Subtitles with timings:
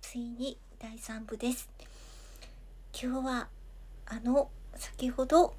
[0.00, 1.68] ついに第3部です。
[3.00, 3.48] 今日は
[4.06, 5.54] あの先ほど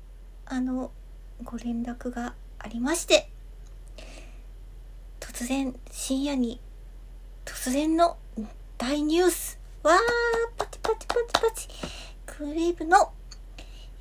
[0.45, 0.92] あの
[1.44, 3.30] ご連絡がありまして
[5.20, 6.59] 突然深夜に
[7.45, 8.17] 突然の
[8.78, 9.59] 大ニュース。
[9.83, 9.98] わー
[10.58, 11.67] パチパチパチパチ。
[12.26, 13.11] クレーブの、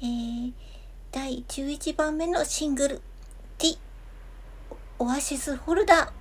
[0.01, 0.53] えー、
[1.13, 3.03] 第11番目のシングル
[3.59, 3.79] The
[4.99, 6.21] オアシスホルダー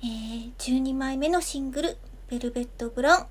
[0.00, 1.96] えー、12枚目のシングル、
[2.28, 3.26] ベルベットブラウン、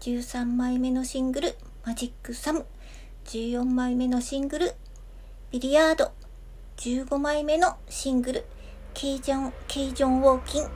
[0.00, 1.54] 13枚目のシングル、
[1.84, 2.64] マジックサム、
[3.26, 4.72] 14枚目のシングル、
[5.50, 6.12] ビリヤード、
[6.78, 8.46] 15枚目のシングル、
[8.94, 10.68] ケイジョン、ケイジョンウォーキン、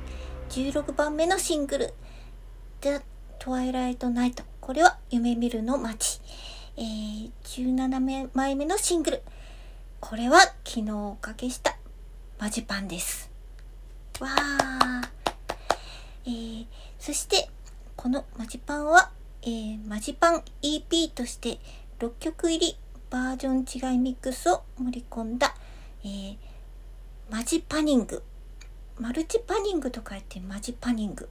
[0.50, 1.94] 16番目のシングル、
[2.82, 3.00] The
[3.38, 6.21] Twilight Night、これは夢見るの街、
[6.77, 9.22] えー、17枚目のシングル、
[9.99, 11.78] これは昨日おかけした
[12.38, 13.31] マジパンです。
[14.21, 15.09] わー。
[16.25, 16.66] えー、
[16.99, 17.49] そして、
[17.97, 19.10] このマジパンは、
[19.42, 21.58] えー、マジパン EP として
[21.98, 22.76] 6曲入り
[23.10, 25.54] バージョン違いミックスを盛り込んだ、
[26.04, 26.36] えー、
[27.31, 28.22] マジパニング。
[28.98, 31.28] マルチパニングと書いてマジパニング。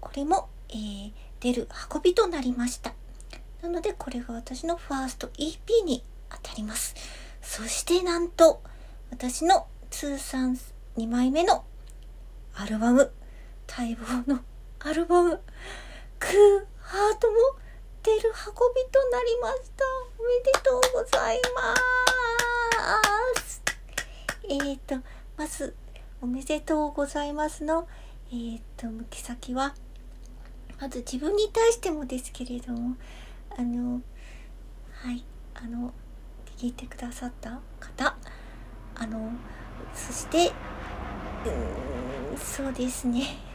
[0.00, 2.92] これも、えー、出る運びとなりました。
[3.62, 6.94] なので、これが私のファースト EP に当たります。
[7.42, 8.62] そしてなんと、
[9.10, 10.58] 私の通算
[10.96, 11.64] 2枚目の
[12.54, 13.10] アルバム、
[13.68, 14.40] 待望の
[14.80, 15.40] アルバム
[16.18, 17.36] 「クーハート」も
[18.02, 19.84] 出る運びとなりました
[20.18, 21.74] おめでとうございま
[23.40, 23.62] す。
[24.44, 24.96] えーと
[25.36, 25.74] まず
[26.22, 27.86] おめでとうございますの
[28.30, 29.74] えーと向き先は
[30.80, 32.96] まず自分に対してもですけれども
[33.56, 34.00] あの
[34.92, 35.24] はい
[35.54, 35.92] あの
[36.56, 38.16] 聞いてくださった方。
[39.00, 39.30] あの
[39.94, 40.48] そして
[41.44, 43.47] うーんそうですね。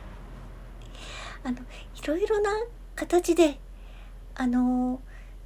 [1.44, 2.52] あの、いろいろな
[2.96, 3.60] 形で、
[4.36, 5.02] あの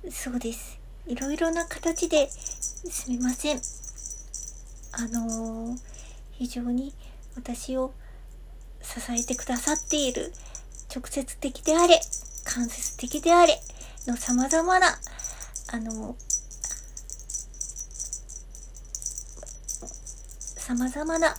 [0.10, 0.80] そうです。
[1.08, 3.62] いろいろな形ですみません。
[4.94, 5.76] あの
[6.32, 6.94] 非常に
[7.36, 7.94] 私を
[8.82, 10.34] 支えてくださっている
[10.94, 12.00] 直接的であれ、
[12.46, 13.60] 間接的であれ
[14.06, 14.88] の様々な、
[15.72, 16.16] あの
[20.58, 21.36] 様々な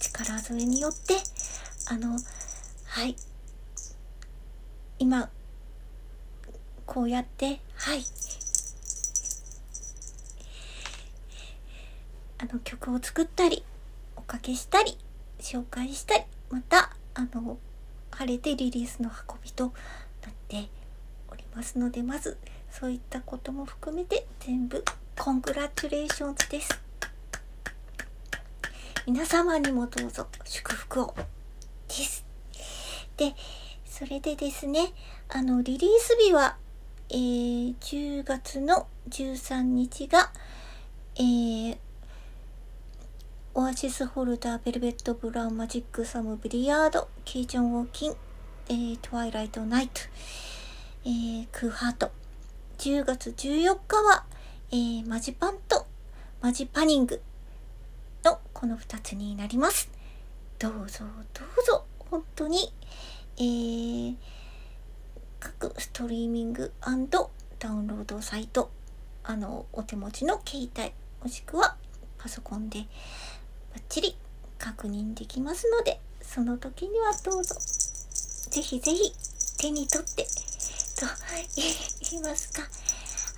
[0.00, 1.14] 力添えによって
[1.92, 2.18] あの
[2.86, 3.14] はい。
[4.98, 5.28] 今
[6.86, 8.02] こうやってはい。
[12.38, 13.62] あの曲を作ったり
[14.16, 14.96] おかけしたり
[15.38, 17.58] 紹介したりまたあの
[18.10, 19.74] 晴れてリリースの運びとなっ
[20.48, 20.70] て
[21.30, 22.38] おりますのでまず
[22.70, 24.82] そういったことも含めて全部
[25.18, 26.70] コングラチュレーションズです。
[29.06, 31.41] 皆様にもどうぞ祝福を。
[33.22, 33.36] で、
[33.84, 34.92] それでですね、
[35.28, 36.56] あの、リリース日は、
[37.08, 40.32] えー、10月の13日が、
[41.14, 41.78] えー、
[43.54, 48.14] オアシスホルダー、ベルベットブラウン、マジックサム、ビリヤード、ケイジョンウォーキン、
[48.68, 50.00] えー、トワイライトナイト、
[51.04, 52.10] えー、クーハート。
[52.78, 54.24] 10月14日は、
[54.72, 55.86] えー、マジパンと
[56.40, 57.22] マジパニング
[58.24, 59.88] のこの2つになります。
[60.58, 61.04] どうぞ
[61.34, 62.70] どうぞ本当に、
[63.38, 64.16] えー、
[65.40, 68.70] 各ストリーミングダウンロードサイト
[69.24, 70.92] あのお手持ちの携帯
[71.22, 71.74] もしくは
[72.18, 72.84] パソコンでバ
[73.78, 74.14] ッチリ
[74.58, 77.54] 確認できますのでその時にはどうぞ
[78.50, 79.14] ぜひぜひ
[79.58, 81.06] 手に取ってと
[82.10, 82.62] 言いますか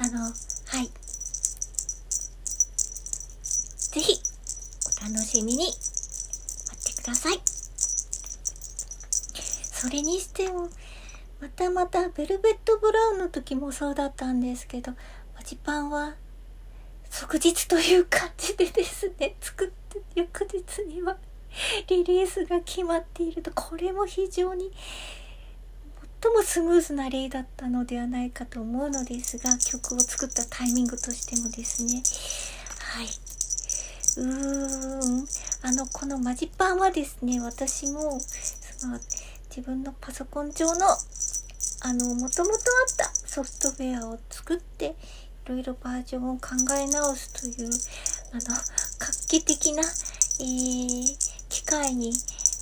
[0.01, 0.33] あのは
[0.83, 0.91] い
[3.93, 4.21] ぜひ
[5.01, 7.54] お楽しみに待ってください。
[9.85, 10.71] それにしても、
[11.43, 14.93] またまたベルベットブラウンの時もそうだったんですけど、
[15.37, 16.15] マジパンは
[17.11, 21.19] 即日という感じでですね、 作って翌日には
[21.87, 24.73] リリースが決まっていると、これも非常に
[26.23, 32.03] 最もスムーズな例だったのではないかと思うのですが、曲を作ったタイミングとしてもですね、
[32.81, 33.07] はい。
[34.17, 35.27] うーん。
[35.63, 38.19] あの、このマジパンはですね、私も、
[38.79, 38.99] その、
[39.57, 40.85] 自分のパソコン上の、
[41.83, 42.59] あの、もともとあ
[42.93, 44.97] ったソフトウェアを作って、
[45.47, 47.69] いろいろバージョンを考え直すという、
[48.33, 48.57] あの、
[48.99, 51.05] 画期的な、えー、
[51.49, 52.13] 機会に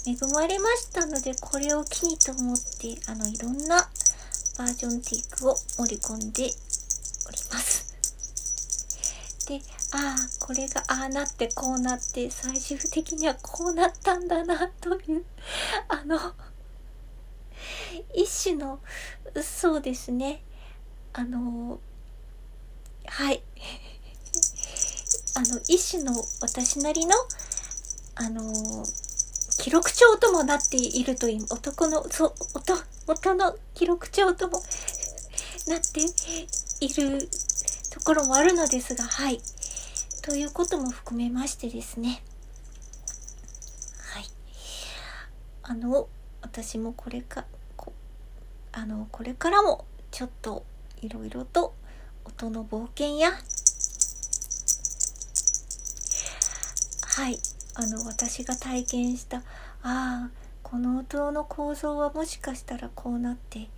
[0.06, 3.88] 恵まれましたので、これを機にと思って、あの、いろんな
[4.58, 6.44] バージョンテイクを盛り込んで
[7.26, 7.90] おります。
[9.48, 9.60] で
[9.92, 15.24] ああこれがああなってこうなって最終的にはこうなったんだなという
[15.88, 16.16] あの
[18.14, 18.80] 一種の
[19.42, 20.42] そうですね。
[21.12, 21.80] あの
[23.06, 23.42] はい。
[25.34, 27.14] あの一種の私なりの
[28.14, 28.42] あの
[29.58, 32.74] 記録帳ともなっているという男のそう音
[33.06, 34.62] 音の記録帳とも
[35.68, 36.00] なって
[36.80, 37.28] いる
[37.90, 39.40] ところもあるのですがはい。
[40.22, 42.22] ということも含めましてですね。
[44.12, 44.24] はい。
[45.62, 46.08] あの
[46.40, 47.44] 私もこれか
[48.72, 50.64] あのこれからもちょっと
[51.02, 51.74] いろいろと
[52.24, 53.32] 音の冒険や。
[57.04, 57.38] はい。
[57.74, 59.42] あの私が体験したあ
[59.82, 60.30] あ
[60.62, 63.68] この音の構造はもしかしたらこうなって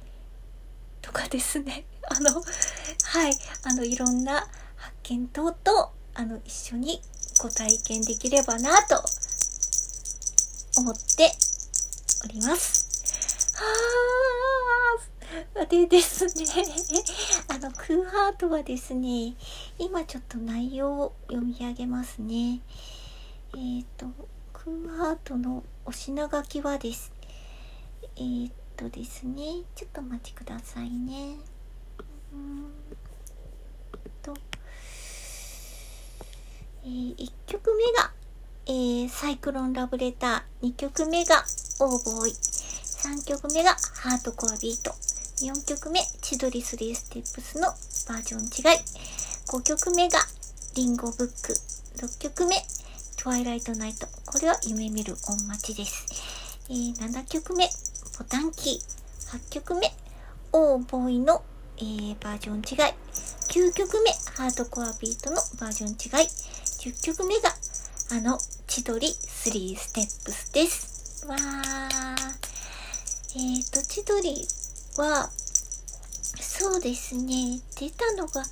[1.03, 1.85] とかですね。
[2.09, 3.37] あのはい。
[3.65, 7.03] あのいろんな発見等とあの一緒に
[7.41, 9.03] ご体験できればなと
[10.77, 11.33] 思って
[12.25, 12.85] おります。
[13.57, 13.94] はあ
[15.69, 16.45] でですね。
[17.49, 19.35] あのクーハートはですね
[19.79, 22.61] 今ちょっと内容を読み上げますね。
[23.55, 24.07] えっ、ー、と
[24.53, 27.13] クーハートのお品書きはです
[28.17, 29.43] えー、っとですね
[29.75, 31.37] ちょっとお待ちくださいね。
[32.33, 32.73] うん
[34.23, 34.35] と
[36.85, 38.13] えー、1曲目が、
[38.67, 40.69] えー、サイクロンラブレター。
[40.69, 41.45] 2曲目が
[41.81, 42.33] オーボーイ。
[42.33, 45.14] 3曲目がハートコアビート。
[45.45, 47.69] 4曲目千鳥3ステップスの
[48.09, 48.81] バージョン違い
[49.49, 50.19] 5曲目が
[50.75, 51.53] リンゴブック
[52.05, 52.57] 6曲目
[53.25, 54.07] トワイライトナイト。
[54.27, 56.05] これは夢見る音待ちです。
[56.69, 57.67] えー、7曲目、
[58.19, 59.39] ボタンキー。
[59.39, 59.91] 8曲目、
[60.53, 61.43] オーボーイの、
[61.79, 62.93] えー、バージョン違い。
[63.49, 66.29] 9曲目、ハードコアビートのバージョン違い。
[66.29, 67.49] 10曲目が、
[68.13, 71.27] あの、千鳥3ステップスです。
[71.27, 71.41] わー。
[73.37, 74.47] えっ、ー、と、千鳥
[74.97, 75.31] は、
[76.41, 78.43] そうですね、出たのが、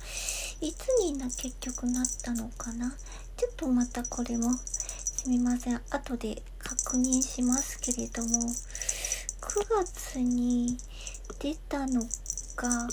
[0.61, 2.95] いつにな、結局なったのかな。
[3.35, 5.81] ちょっとまたこれもすみません。
[5.89, 8.29] 後で確認しますけれども
[9.41, 10.77] 9月に
[11.39, 12.01] 出たの
[12.55, 12.89] か9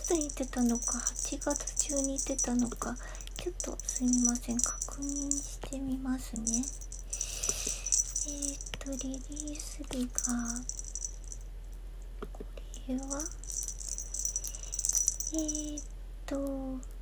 [0.00, 2.96] 月に出たのか8月中に出たのか
[3.38, 4.60] ちょっとすみません。
[4.60, 6.64] 確認してみますね。
[8.28, 10.81] えっ、とリリース日が
[12.98, 13.22] は？
[15.34, 15.82] えっ、ー、
[16.26, 16.92] と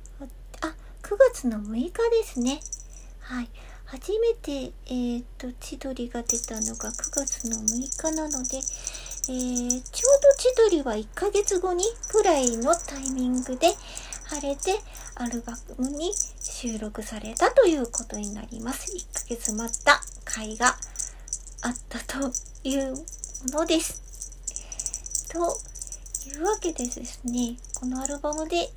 [1.11, 2.61] 9月の6日ですね。
[3.19, 3.49] はい。
[3.83, 11.83] 初めて、えー、と、千鳥が出たのが9月の6日なので、えー、ちょうど千鳥は1ヶ月後に
[12.13, 13.67] ぐらいのタイミングで
[14.27, 14.79] 晴れて
[15.15, 18.95] アルバムに収録されたということになります。
[18.95, 22.31] 1ヶ月待った回があったと
[22.63, 22.93] いう
[23.51, 24.01] ものです。
[25.33, 25.70] と
[26.23, 28.69] というわけでですね、このアルバムで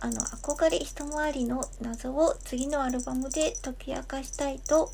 [0.00, 4.90] あの憧れ一回りの謎を次のアルバムで解き明かしたいと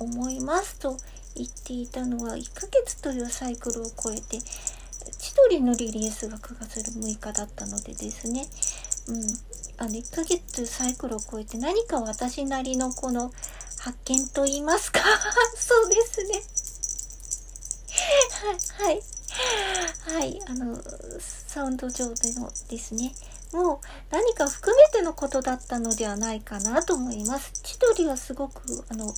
[0.00, 0.96] 思いますと
[1.34, 4.38] 言っていたのは1ヶ月というサイクルを超えて
[5.18, 8.46] 千鳥のリリースが9月6日だったのでですね、
[9.08, 13.32] うん、あの1ヶ月というサイクルを超えて何か私なりのこの
[13.80, 15.00] 発見と言いますか？
[15.56, 16.42] そうですね。
[18.78, 19.02] はい、はい、
[20.08, 20.76] はい、あの
[21.18, 23.12] サウンド上でのですね
[23.52, 23.78] もう
[24.10, 27.52] 何か含めてのことだったのではないかなと思います。
[27.62, 29.12] 千鳥はすごくあの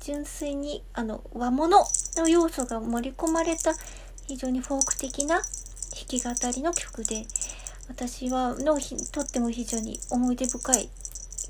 [0.00, 1.84] 純粋にあの和物
[2.16, 3.72] の要素が盛り込まれた
[4.26, 5.44] 非常にフォーク的な弾
[6.08, 7.24] き語りの曲で
[7.88, 8.78] 私はの
[9.12, 10.88] とっても非常に思い出深い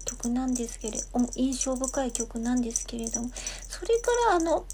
[0.05, 3.31] 曲なんですけれど印象深い曲なんですけれども
[3.69, 4.67] それからあの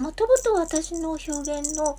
[0.00, 1.96] もともと私の表現の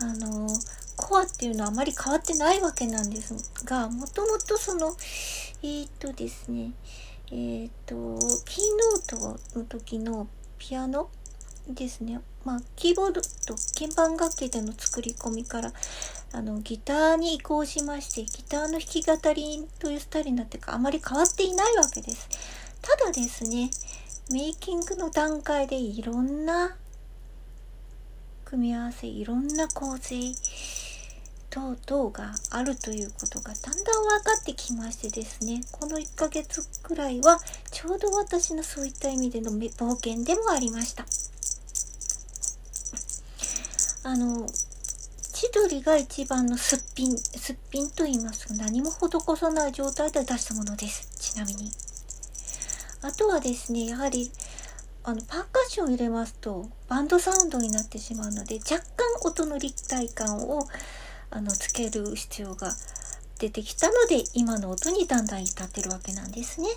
[0.00, 0.48] あの
[0.96, 3.34] コアっていうのはあまり変わってないわけなんです
[3.64, 4.94] が、もともとその、
[5.62, 6.72] えー、っとですね、
[7.30, 7.94] えー、っと、
[8.44, 8.64] キー
[9.18, 11.08] ノートの時のピアノ
[11.68, 12.20] ですね。
[12.44, 15.72] まあ、キーボードと鍵盤楽器での作り込みから、
[16.32, 22.28] あの、ギターに移行しまして、ギターの弾き語りというスタイルになってか、あまり変わっていないわけです。
[22.80, 23.70] ただですね、
[24.30, 26.76] メイキングの段階でいろんな
[28.44, 30.34] 組み合わせ、いろんな構成、
[31.52, 37.38] 等々があるということがだんだん分かってきましてですねこの1ヶ月くらいは
[37.70, 41.04] ちょうど私のそういった意味での冒険でもありました。
[44.04, 44.46] あの
[45.32, 51.06] 千鳥が一番のすっぴんすっぴんと言いますか何も施さない状態で出したものです。
[51.18, 51.70] ちなみに。
[53.02, 54.30] あとはですねやはり
[55.04, 60.66] あのパーカッションを入れますとバンドサウンドになってしまうので若干音の立体感を
[61.34, 62.72] あのつける必要が
[63.38, 66.68] 出てきたので今の音にだんだん至ってるわけなんですね。